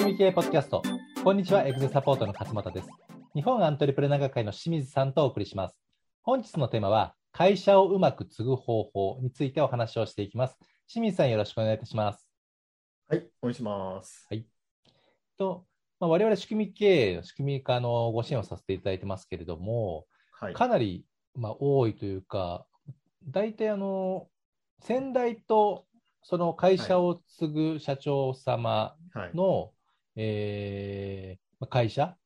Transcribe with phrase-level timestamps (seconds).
[0.00, 0.82] 組み系ポッドキャスト。
[1.22, 2.88] こんにちは、エグゼサポートの勝又です。
[3.34, 5.76] 日本アントレプレナー学会の清水さんとお送りします。
[6.22, 10.56] 本日のテーマは、会社をうまく継ぐ方法についてお話をしていきます。
[10.88, 12.26] 清水さん、よろしくお願いいたします。
[13.08, 14.26] はい、お願いします。
[15.36, 15.66] と、
[16.00, 20.54] まあ、我々仕組み系の仕組み化のご支援をさせていただいてますけれども、はい。
[20.54, 21.04] かなり、
[21.34, 22.64] まあ、多いというか、
[23.28, 24.28] 大体あの、
[24.80, 25.84] 先代と
[26.22, 29.36] その会社を継ぐ社長様はい。
[29.36, 29.72] の、
[30.22, 32.16] えーまあ会社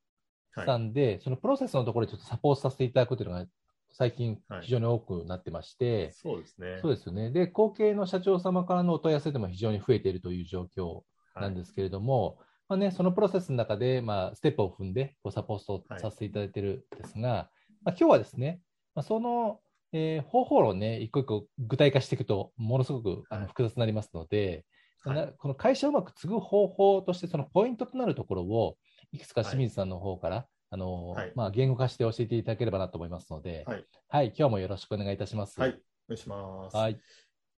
[0.57, 3.47] はいさんで、そのプロセスのところでちょっとサポートさせていただくというのが
[3.93, 6.79] 最近はい非常に多くなってまして、そうですね。
[6.81, 7.31] そうですよね。
[7.31, 11.03] で、後継の社長様からのお問い合わせでも非常に増えているという状況
[11.35, 17.51] なんですけれども、まあね、そのプロセスの中で、まあ、ステップを踏んでこうサポートさせていただいているんですが、
[17.85, 18.61] まあ、今日はですね、
[18.95, 19.61] まあ、その、
[19.93, 24.65] えー方法論をね、一個一個具体化していくと、ものすごくあはいの複雑になりますので、
[25.05, 28.77] はいなこの会社をうまく継ぐ方法として、そのポイントとなるところを、
[29.13, 33.85] いくつか清水さんの方から、あのはいまあ、言語化して教えていただければなと思いますので、はい。
[34.09, 35.61] はい、今日もよろしくお願いいたします。
[35.61, 35.71] はい。
[35.71, 35.81] お願
[36.15, 36.77] いします。
[36.77, 37.01] はい。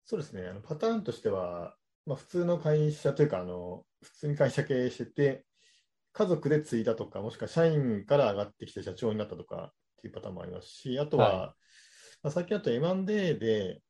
[0.06, 0.48] そうですね。
[0.48, 5.46] あのパターンとしては、まあ、普通の会社というか、あの普通に会社経営してて、
[6.14, 11.56] 家族で継いだとか、もしくは社員から上がってきて社長になったとかっていうパターンもありますし、あとは、は
[12.24, 13.82] まあ、最近だと M&A で、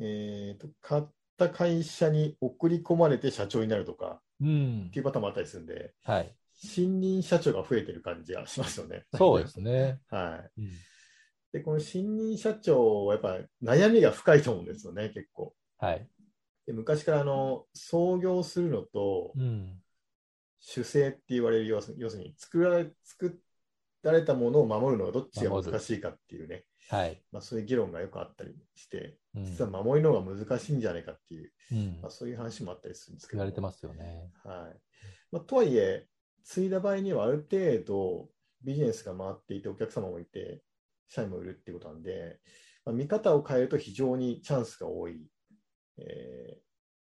[0.00, 1.04] えーと、買
[1.46, 6.34] った会社に送り込まれて社長になるとかうんっていうパターンもあったりするんで、はい。
[6.54, 9.04] 新任社長が増えてる感じがしますよね。
[9.14, 10.00] そうですね。
[10.10, 10.60] はい。
[10.60, 10.70] うん
[11.52, 15.54] で、この新任社長はやっぱ悩みが深いと思うんですよね、結構。
[15.76, 16.08] はい。
[16.66, 19.78] で昔からあの創業するのとうん。
[20.60, 23.38] 主制って言われる要する要するに作られ作
[24.02, 27.22] られたものを守るのがどっちが難しいかっていうね、はい。
[27.32, 33.38] まあ、そういう議論がよくあったりして、うん実は守りの方が難しいんじゃないかっていう、うんまあ、そういう話もあったりするんですけど。
[33.38, 34.30] 言われてますよね。
[34.44, 34.80] はい
[35.30, 36.06] まあ、とはいえ、
[36.44, 38.28] 継いだ場合にはある程度
[38.62, 40.62] ビジネスが回っていて、お客様もいて、
[41.08, 42.40] 社員もいるっていうことなんで、
[42.84, 45.26] まあ、見方を変えると非常にチャンスが多い、
[45.98, 46.62] えー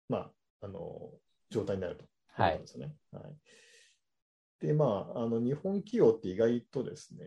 [0.10, 0.32] まあ、
[0.62, 1.12] あの
[1.50, 2.96] 状態になるということですよね。
[3.12, 3.24] はい
[4.60, 7.26] で、まあ、あの日本企業って意外とですね、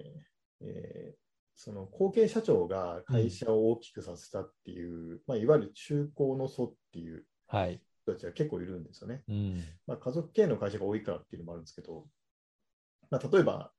[0.62, 1.25] えー
[1.56, 7.81] その後継社長が会社を大きくさせたっていう、まあ、いわゆる中高の祖っていうはい。
[8.03, 9.25] 人たちが結構いるんですよね。
[9.27, 9.65] うん。
[9.87, 12.06] まあ、家族系の会社が多いからっていうのもあるんですけど、
[13.11, 13.72] まあ、例えば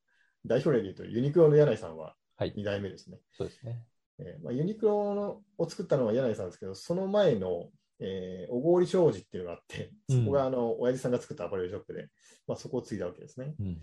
[0.45, 2.53] 代表例で言うとユニクロの柳井さんははい。
[2.55, 3.19] 2代目ですね。
[3.31, 3.83] そうですね。
[4.19, 12.09] えーまあ、ユニクロのを作ったのは柳井さんですけど、その前の、えー小郡商事っていうのがあって、そこがあの、親父さんが作ったアパレルショップで、
[12.47, 13.55] まあ、そこを継いだわけですね。
[13.59, 13.81] うん。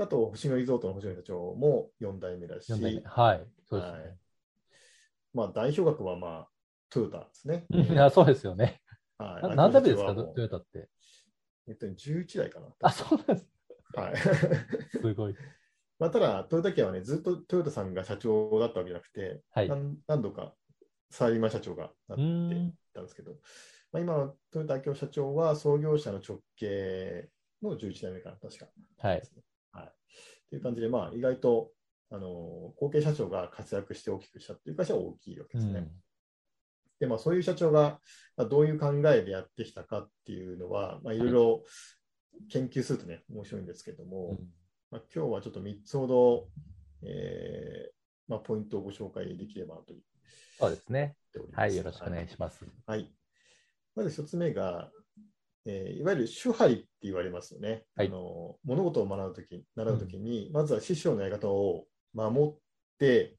[0.00, 3.02] あと、星野リゾートの星野社長も4代目だし、4代目。
[3.04, 3.46] はい。
[3.68, 4.16] そうですはい
[5.34, 6.48] まあ、代表格は、まあ、
[6.90, 7.66] トヨタですね。
[7.70, 7.86] ね。
[7.88, 8.80] うんあそうですよね。
[9.18, 10.88] はいな何代目ですか、トヨタって。
[11.68, 12.66] えっと、11代かな。
[12.82, 13.48] あ、そうなんです。
[13.94, 14.16] はい。
[14.90, 15.34] すごい。
[15.98, 19.66] まあ、ただ、トヨタ系はね、ずっとトヨタさんが社長だったわけじゃなくて、はい。
[19.66, 20.54] う何何度か
[21.10, 23.32] サラリーマン社長がなってたんですけど、
[23.92, 27.28] まあ、今のトヨタ明夫社長は創業者の直系
[27.62, 28.68] の11代目かな、確か。
[28.98, 29.22] はい
[29.72, 29.86] はい。
[29.86, 29.90] っ
[30.50, 31.70] ていう感じで、まあ、意外と、
[32.10, 32.28] あの
[32.76, 35.78] 後継社長が活躍して大きくしたっていう会社は大きいわけですね。
[35.78, 35.90] うん。
[37.00, 38.00] で、まあ、そういう社長が
[38.36, 41.64] まあどういう考えでやってきたかっていうのは、まあ、いろいろ
[42.50, 44.38] 研究するとね、面白いんですけども、
[44.90, 46.48] まあ、今日はちょっと3つほど、
[47.02, 47.92] えー
[48.28, 50.00] まあ、ポイントをご紹介できればと言っ
[50.58, 51.16] そうですね。
[51.54, 51.76] はい。
[51.76, 52.64] よろしくお願いします。
[52.86, 53.10] はい。
[53.96, 54.90] まず1つ目が、
[55.64, 57.84] えーいわゆる主張って言われますよね。
[57.94, 62.58] はいあの物事を学ぶとき、習うときに、まずは師匠のやり方を守っ
[62.98, 63.36] て、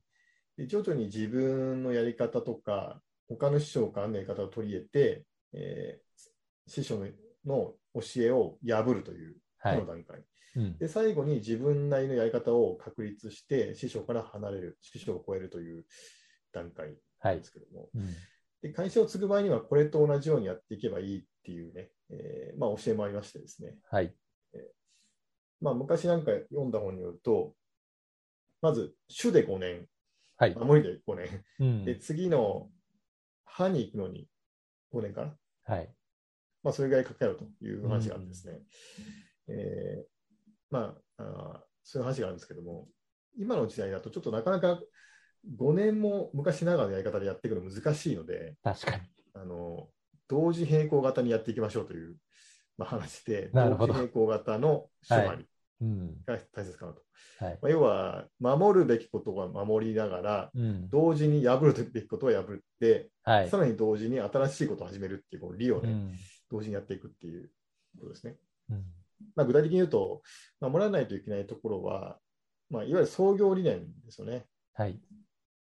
[0.58, 6.04] で徐々に自分のやり方とか、他の師匠からのやり方を取り入れて、えー
[6.66, 6.98] 師匠
[7.46, 9.88] の教えを破るというはいこの。
[9.88, 10.24] 段階。
[10.56, 10.78] うん。
[10.78, 15.86] で、最後に自分なりのやり方を確立して、師匠から離れる、師匠を超えるという
[16.54, 16.96] 段階
[17.38, 17.44] で。
[17.44, 18.04] すけども、うん。
[18.64, 24.16] で会社を継ぐ場合には、これと同じようにやっていけばいいっていうね、えーまあ、教えもありましてですね、はい。
[25.60, 27.54] まあ、昔なんか読んだ本によると、
[28.62, 29.86] まず、主で5年、
[30.38, 30.56] はい。
[30.56, 31.86] 守りで5年、うん。
[31.86, 32.72] で、次の
[33.44, 34.30] 歯に行くのに
[34.94, 35.94] 5年かな、はい。
[36.64, 38.62] まあ、それぐらいかかるという話があってですね、
[39.50, 40.14] えー
[40.70, 42.88] まああー、そういう話があるんですけども、
[43.38, 44.80] 今の時代だとちょっとなかなか
[45.58, 49.02] 5年も昔ながらのやり方でやっていくの難しいので、確かに。
[49.36, 49.88] あの
[50.28, 52.16] 同時並行型にやっていきましょうという、
[52.78, 55.48] まあ、話で、なるほど同時並行型の手張り
[55.82, 56.24] うん。
[56.26, 57.02] が大切かなと。
[57.40, 57.60] はい。
[57.62, 60.90] まあ、要は、守るべきことは守りながら、うん。
[60.90, 63.58] 同時に破るべきことは破って、はいさ。
[63.58, 66.16] らに同時に新しいことを始めるっていう、この利をね、うん。
[66.50, 67.50] 同時にやっていくっていう
[68.00, 68.38] ことですね。
[68.70, 68.84] うん
[69.36, 70.22] まあ、具体的に言うと、
[70.60, 72.18] 守らないといけないところは、
[72.70, 74.46] まあ、いわゆる創業理念ですよね。
[74.74, 75.00] はい。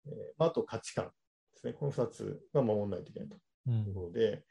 [0.07, 1.11] えーまあ、あと価値観で
[1.59, 1.73] すね。
[1.73, 4.43] この2つが守らないといけないとういうんことで、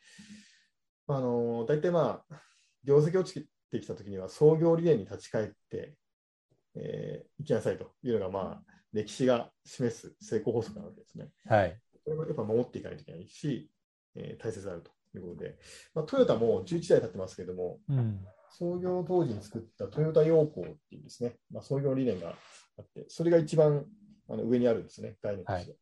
[1.09, 2.41] あの大体まあ、
[2.85, 5.95] 業績落ちてきたときには、創業理念に立ち返って、
[6.75, 11.31] えー、いきなさいというのが、まあ、歴史が示す成功法則なわけですね。
[11.47, 11.79] はい。
[12.05, 13.71] これもやっぱ守っていかないといけないし、
[14.17, 15.59] えー大切であるということで、
[15.95, 18.21] まあ、トヨタも11代経ってますけれども、うん。
[18.51, 22.35] 創業当時に作ったトヨタ陽光っていうですね、まあ、創業理念が
[22.79, 23.87] あって、それが一番
[24.29, 25.77] あの上にあるんですね、概念として。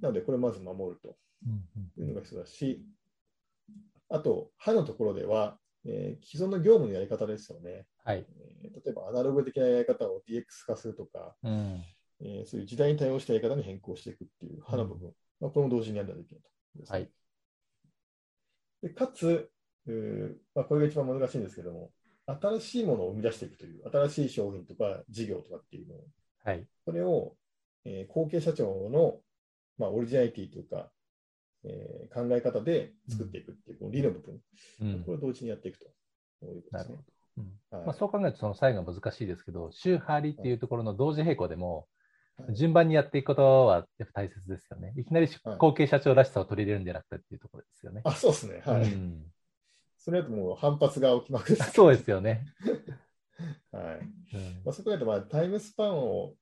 [0.00, 2.84] なので、これをまず守るとうんいうのが必要だし、
[4.08, 8.26] あと、歯のところでは、えー既存の業務のやり方ですよね、はい。
[8.62, 11.82] えー例えばアナログ的なやり方を DX 化するとか、うん。
[12.20, 17.10] えーそういう時代に対応したやり方に変更していくっていう歯の部分、まあ、これも同時にやらないといけないとね、はい
[18.82, 19.48] でかつ、
[19.86, 21.92] うーまあ、これが一番難しいんですけども、
[22.26, 26.04] 新しいものを生み出していくという、新しい商品とか事業とかっていうのを、
[26.44, 26.66] はい。
[26.84, 27.36] それを、
[27.84, 29.20] えー後継社長の、
[29.78, 30.90] まあ、オリジナリティというか、
[31.64, 34.40] えー考え方で作っていくっていう、この理の部分、
[34.80, 35.84] うんこれを同時にやっていくと
[36.46, 37.04] いうことなるほですね
[37.36, 37.42] ど。。
[37.42, 41.86] うんはいまあ、そう考えると、その最後難しいですけど、週張りっていうところの同時並行でも、はい
[42.54, 44.94] 順番にやっていくことはやっぱ大切ですよね。
[44.96, 48.00] いきなりはい後継社長らしさを取り入れるんじゃなくてっていうところですよね。
[48.04, 48.62] あ、そうですね。
[48.64, 48.82] はい。
[48.82, 49.22] うん
[49.98, 51.56] それだともう反発が起きまくる。
[51.72, 52.46] そうですよね。
[53.72, 53.84] はい。
[54.34, 56.34] うんまあ、そこだとまあタイムスパンを、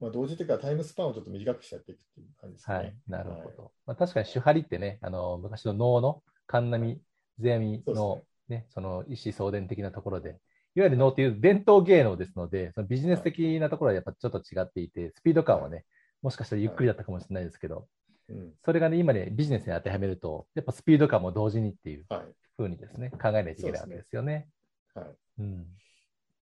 [0.00, 2.76] まあ、同時というかタイムスパンをちょっと短くしてやっていくっていう感じですね。
[2.76, 3.72] はい、なるほど。
[3.86, 7.00] まあ、確かに手張りってね、あの昔の能の神並、
[7.38, 10.38] 世阿弥のねね、その意思相伝的なところで、
[10.74, 15.84] いわゆる能っていう伝統芸能ですので、そのビジネス的なところはやっぱちょっと違っていて、スピード感はね、
[16.22, 17.86] もしかしたらゆっくりだったかもしれないですけど、
[18.28, 18.52] うん。
[18.64, 22.22] それがね、今ね、ビジネスに当てはめると、やっぱスピード感も同時にっていうはい。
[22.56, 24.48] ふうにですね、考えないといけないわけですよね。
[24.94, 25.06] はい。
[25.40, 25.66] うん。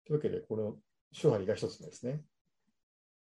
[0.06, 0.75] というわけで、この
[1.19, 2.21] 手張りが一つ目ですね。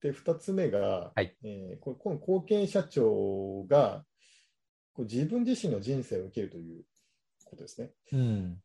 [0.03, 4.05] で、二つ目が、はいえーここの後継社長が
[4.95, 6.85] こう自分自身の人生を受けるという
[7.45, 7.91] ことですね。
[8.13, 8.63] うん。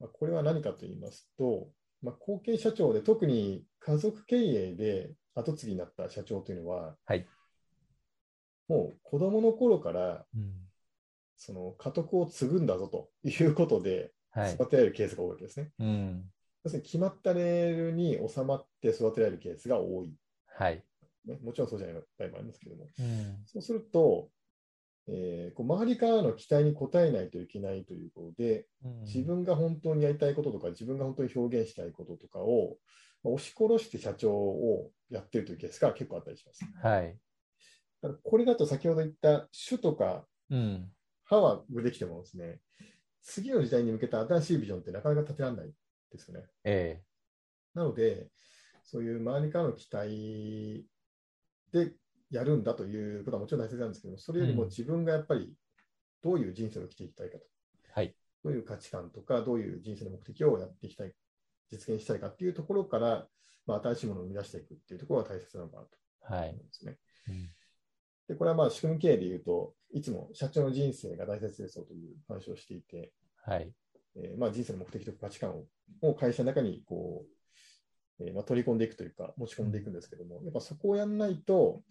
[0.00, 1.68] まあ、これは何かと言いますと、
[2.02, 7.26] まあ、後継社長で特に家族経営で後継ぎになった社長というのは、はい
[8.68, 10.52] もう子供の頃からうん。
[11.36, 14.54] その家督を継ぐんだぞということではい。
[14.54, 15.70] 育てられるケースが多いわけですね。
[15.78, 16.24] うん。
[16.64, 20.14] 要するに決まったレールに収まって育てられるケースが多い。
[20.46, 20.84] はい。
[21.26, 22.86] ね、もちろんそうじゃない場合もありますけども。
[22.98, 23.42] うん。
[23.46, 24.30] そうすると、
[25.08, 28.66] えーこう周りからの期待に応えないといけないということで、
[29.04, 32.78] 自分が本当にやりたいこととか、自分が本当に表現したいこととかを、
[33.24, 36.64] まあ押し殺して社長をやっているというケースが結構あったりします。
[36.80, 37.18] はい。
[38.00, 40.90] ただこれだと先ほど言った主とかうん。
[41.24, 42.60] 歯はできてもですね、
[43.22, 45.72] 次の時代に向けた新しいビジョンってなかなか立てられない
[46.12, 46.46] ですよね。
[46.64, 47.02] え
[47.74, 48.28] なので、
[48.84, 50.86] そういう周りからの期待
[51.72, 51.92] で
[52.30, 55.54] やるんだということはもちろん大切なんですけども、それよりもうん自分がやっぱり
[56.22, 57.44] どういう人生を生きていきたいかと、
[57.88, 58.14] えはい。
[58.44, 61.14] どういう価値観とか、どういう人生の目的をやっていきたい、
[61.70, 63.26] 実現したいかっていうところから、
[63.66, 66.66] まあ、新しいものを生み出していくっていうところが大切なのかなとはい思うん。
[66.66, 66.98] ですね。
[67.28, 67.50] うん
[68.28, 73.12] で、これはまあ仕組み経営でいうと、いつも社長の人生が大切ですよという話をしていて、
[73.44, 73.72] はい。
[74.16, 75.64] えーまあ、人生の目的とか価値観を
[76.00, 77.24] を会社の中にこ
[78.20, 81.82] う、えーまあ、取り込んでいくというか、持ち込んでいくんですけども、やっぱそこをやらないと、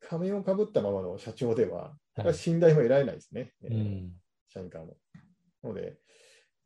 [0.00, 4.12] 仮面をかぶったままの社長では、やっぱり信頼も得られないですね、えーうん。
[4.48, 4.96] 社員からも。
[5.62, 5.98] なので、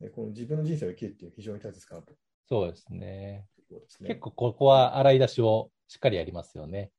[0.01, 2.13] えーこの自分の人生を生きるっていう非常に大切かなと
[2.49, 3.47] そうですね。
[3.87, 4.09] すね。
[4.09, 6.91] 結構ここは洗い出しをしっかりやりますよね。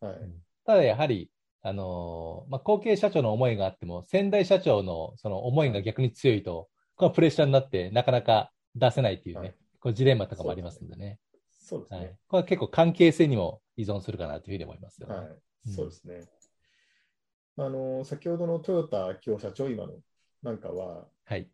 [0.00, 0.14] はい、
[0.64, 1.30] ただやはり、
[1.62, 6.68] あのーまあ、後継社長の思いがあっても、先代社長のその思いが逆に強いと、
[7.02, 11.18] このプレッシャーになってなかなか出せないっていうね、はいこうジレンマとかもありますんでね。
[11.50, 12.16] そうですねはい。。
[12.28, 15.14] これは結構関係性にも依存するかなというふうに思いますよね。
[15.16, 15.26] はい、
[15.66, 16.20] うんそうですね。
[17.58, 19.94] あの先ほどのトヨタ今日社長、今の
[20.44, 21.48] なんかは、はい。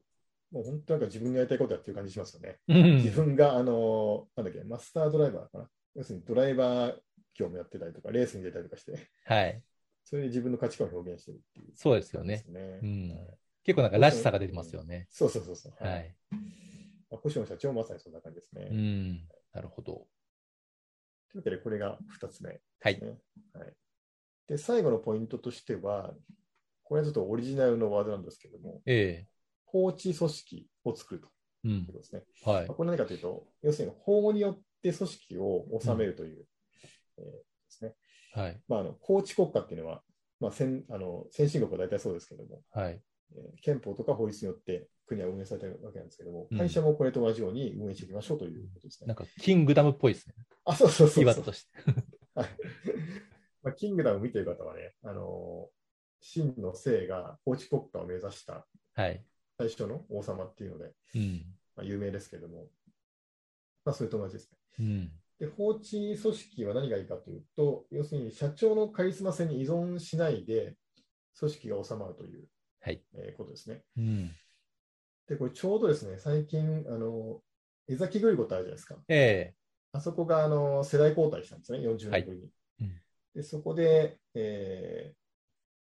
[0.53, 2.59] もう本当なんか自分がやりたいことやってる感じしますよね。
[2.69, 5.71] うん自分が、あの、なんだっけ、マスタードライバーかな。
[5.95, 6.93] 要するにドライバー
[7.33, 9.63] 業務やってたりとか、レースに出たりとかして、はい。
[10.05, 12.23] それで自分の価値観を表現してるっていう、そうですよ。
[12.25, 12.45] ね。
[12.83, 13.39] うんはい
[13.69, 15.07] 結構なんからしさが出てますよね。
[15.11, 15.85] そうそうそうそう。
[15.85, 15.97] は。
[15.97, 16.17] い。
[17.11, 18.63] まあ星野社長もまさにそんな感じですね。
[18.63, 19.29] うといん。
[19.53, 20.07] なるほど。
[21.35, 22.99] うわけで、これが2つ目ではい。
[23.03, 23.75] はい。
[24.49, 26.15] で、最後のポイントとしては、
[26.83, 29.27] これはちょっとオリジナルのワードなんですけども、え
[29.67, 31.29] 法治組織を作ると
[31.65, 31.69] え。
[31.69, 31.71] う。
[31.71, 32.23] いうんことですね。
[32.47, 32.75] はいまあ。
[32.75, 36.47] これ何かというと、要するに法によって組織を治めるという、
[37.19, 37.35] えーで
[37.69, 37.95] すね。
[38.33, 38.59] はい。
[38.67, 40.03] まあ、あの法治国家っていうのは、
[40.41, 43.03] まあ、先あの先進国は大体そうですけども、はい。
[43.37, 49.07] えー憲法とか法律によって国は運営されているわけなんですけども、うん会社もこれと同じように運営していきましょうということですね。
[49.07, 50.35] なんか、キングダムっぽいですね。
[50.65, 51.71] あ、そうそうそうそうとして。
[52.35, 52.49] はい
[53.63, 55.79] まあ、キングダム見てる方はね、あのー
[56.21, 59.25] 真の姓が法治国家を目指したはい。
[59.57, 61.43] 最初の王様っていうので、うん。
[61.77, 62.67] まあ、有名ですけれども、
[63.85, 64.59] まあ、それと同じですね。
[64.81, 65.13] うん。
[65.39, 70.77] で、法治組織は何がいいかというと、要するに社長のカリスマ性に依存しないで、
[71.39, 72.49] 組織が収まるという、
[72.89, 73.03] はい。
[73.15, 73.83] えーことですね。
[73.97, 74.31] うん。
[75.29, 77.43] で、これちょうどですね、最近、あの、
[77.87, 78.97] 江崎グリコってあるじゃないですか。
[79.09, 79.55] え
[79.93, 82.45] あそこがあの世代交代したんですね、40年ぶりに。
[82.81, 83.01] うん
[83.35, 85.17] でそこで、えー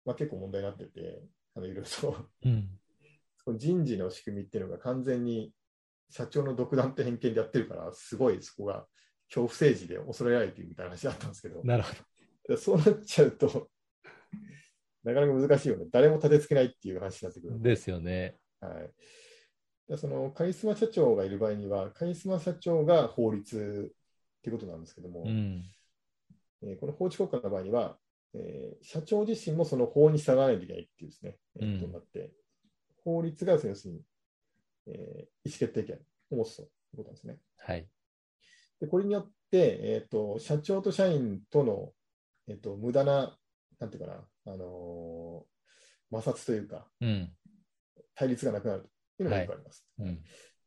[0.06, 1.24] まあ、結構問題になってて、
[1.56, 3.58] あのいろいろとえうん。
[3.58, 5.52] 人事の仕組みっていうのが完全に
[6.10, 8.86] 社長の独断と偏見でやってるから、すごいそこが
[9.28, 11.94] 恐怖政治で恐れられているみたいな話だったんですけど、なるほ
[12.48, 12.56] ど。
[12.56, 13.70] でそうなっちゃうと、
[15.03, 15.86] なかなか難しいよね。
[15.91, 17.62] 誰も立てつけないっていう話になってくる。
[17.62, 18.38] ですよね。
[18.62, 18.89] はい、
[19.89, 23.91] でそのカリスマ社長がいる場合には、カリスマ社長が法律
[24.39, 25.63] っていうことなんですけども、うん。
[26.63, 27.98] えーこの法治国家の場合には、
[28.33, 32.31] えー社長自身もその法に従わないといけないっていうですね、えんことになって、
[33.03, 34.01] 法律が要するに、
[34.88, 36.00] えー意思決定権
[36.31, 37.38] を持つということなんですね。
[37.57, 37.88] はい。
[38.79, 41.91] でこれによって、えーと、社長と社員との、
[42.48, 43.38] えー、と無駄な、
[43.79, 45.54] なんていうかな、あのー
[46.16, 47.32] 摩擦というか、うん。
[48.14, 49.84] 対立がなくなるというのがよくあります。
[49.98, 50.24] うん。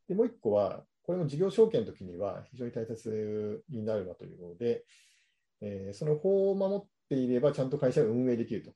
[0.08, 4.84] でもう一個は、これも事業承継の時には非常に大切になるなというので、
[5.60, 8.70] えーその法を守っていれば、ちゃんと会社が運営できると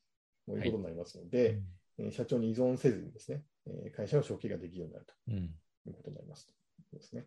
[0.56, 1.60] いうことになりますので、
[1.98, 5.34] えー社長に依存せずにですね、えー会社の承継ができるようになるうん。
[5.84, 6.46] ということになります
[6.92, 7.26] ですね。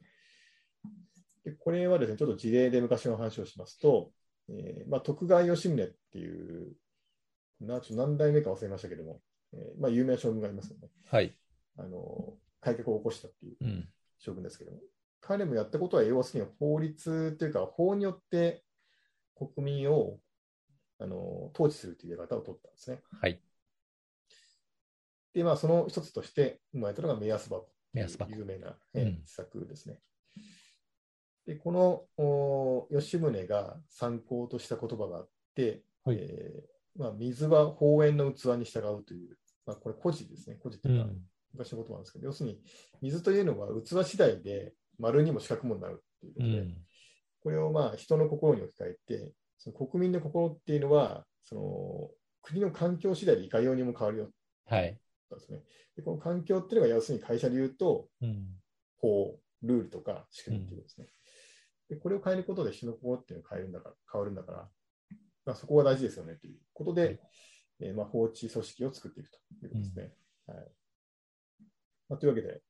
[1.43, 4.11] でこれはですね、ちょっと事例で昔の話をしますと、
[4.49, 6.73] えーまあ、徳川吉宗っていう、
[7.59, 9.21] なちょっと何代目か忘れましたけども、
[9.53, 10.89] えーまあ、有名な将軍がいますよね。
[11.09, 11.35] はい。
[11.77, 13.87] あの改革を起こしたっていううん。
[14.19, 14.79] 将軍ですけども、
[15.19, 18.63] 彼もやったことは要するに法律というか、法によって
[19.35, 20.17] 国民を
[20.99, 23.01] あの統治するというやり方を取ったんですね。
[23.21, 23.41] はい。
[25.33, 29.99] で、まあ、その一つとして生まれたのが目安箱目安箱有名な、うんえ施策ですね。
[31.45, 40.57] で、このお吉宗が参考とした言葉があって、はいえーまあ、水は法縁の器に従うという、まあ、これ古事ですね。
[40.61, 41.17] 古事ってういうか、ん。
[41.53, 42.59] 昔の言葉なんですけど、要するに
[43.01, 46.77] 水というのは器次第で丸にも四角もなるっていうことで、うん。
[47.41, 52.09] これをまあ人の心に置き換えて、その国民の心っていうのは、その
[52.41, 54.29] 国の環境次第でいかようにも変わるよ
[54.65, 54.99] はい。
[55.29, 55.59] ことですね。
[55.95, 58.45] でこの環境っていうのが要するに会社で言うと、うん。
[58.97, 61.07] 法、ルールとか仕組みっていうことですね。
[61.89, 64.69] でこれを変えることで人の心っていうのが変えるんだから変わるんだから、
[65.45, 67.19] まあ、そこが大事ですよねということで、はい
[67.81, 70.13] えーまあ、法治組織を作っていくということですね。
[70.47, 70.57] はい
[72.09, 72.61] まあ、というわけで、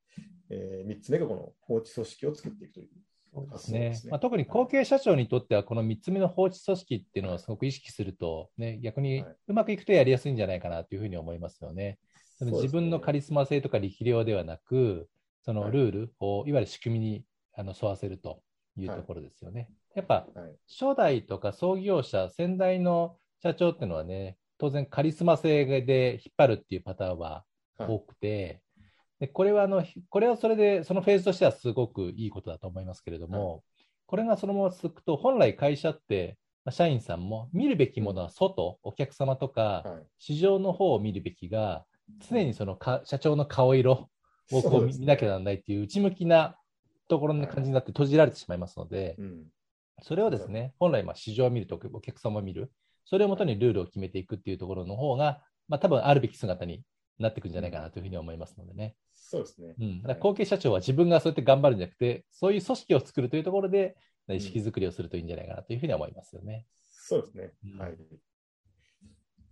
[0.50, 2.88] え3つ目がこの法治組織を作っていくという
[3.34, 4.10] そうですね。
[4.10, 11.98] まあ、特に後継社長にとっては、この3つ目の法治組織っていうのをすごく意識すると、ね、逆にはいうまくいくとやりやすいんじゃないかなというふうに思いますよね。
[12.40, 15.08] 自分のカリスマ性とか力量ではなく、
[15.42, 18.42] そのはいルールをいわゆる仕組みにあの沿わせると
[18.76, 19.68] いうところですよね。
[19.94, 20.56] やっぱはい。
[20.68, 27.44] 初代とか創業者、先代の社長っていうのはね、当然カリスマ性で引っ張るっていうパターンは
[27.76, 27.90] はい。
[27.90, 28.60] 多くて、
[29.20, 33.62] でこれはあのこれはそれで、そのフェーズとしてはすごくいいことだと思いますけれども、
[34.06, 40.06] これがそのまま続くと、本来会社って、まあ社員さんも見るべきものは外、お客様とか、はい。
[40.18, 41.84] 市場の方を見るべきが、
[42.28, 43.92] 常にそのか社長の顔色
[44.52, 46.56] をこそう見なきゃならないっていう内向きな
[47.08, 49.44] ところの感じになって閉じられてしまいますので、うん
[50.02, 52.72] それをですね、本来まあ市場を見るとお客様を見る、
[53.04, 56.82] それをもとにルールを決めていくっていうところの方が、まあ多分あるべき姿に
[57.18, 58.96] なっていくんじゃないかなというふうに思いますのでね。
[59.14, 59.74] そうですね。
[59.78, 63.96] うん、だ後継社長は自分がそうやって頑張るんじゃなくて、そういう組織を作るというところで、
[64.28, 66.66] ん意識づくりをするといいんじゃないかなというふうに思いますよね。
[66.82, 67.52] そうですね。
[67.64, 67.96] うんはい。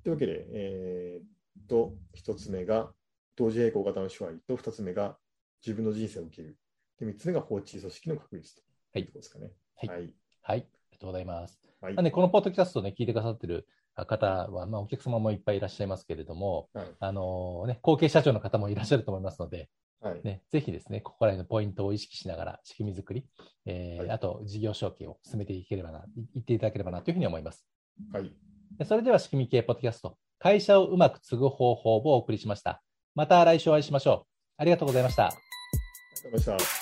[0.03, 1.25] というわけで、えー
[1.63, 2.93] っと、一つ目が
[3.37, 5.19] 同時並行型の手話と、二つ目が
[5.65, 6.59] 自分の人生を受ける。
[6.99, 8.63] で、三つ目が法治組織の確立と。
[8.95, 9.53] はいいうところですかね。
[9.77, 10.15] はいはい。
[10.43, 11.61] はい、ありがとうございます。
[11.81, 13.67] はいなんで、このポッドキャストをね、聞いてくださってる
[14.07, 16.87] 方は、まあ、お客様もいっぱいいらっしゃいますけれども、はい。
[17.01, 19.69] あのね、後継社長の方もいらっしゃると思いますので、
[20.01, 20.21] はい。
[20.23, 23.27] ね、ぜひですね、ここら辺のポイントを意識しながら、仕組み作り、
[23.67, 26.03] えーはいあと事業承継を進めていければな、い
[26.35, 27.67] 言っていただければなというふうに思います。
[28.13, 28.33] はい。
[28.79, 32.83] でそれでは、仕組み系ポッドキャスト、会社をうまく継ぐ方法をお送りしました。
[33.15, 34.53] また来週お会いしましょう。
[34.59, 35.27] ありがとうございました。
[35.27, 35.37] あり
[36.17, 36.82] がとうございました。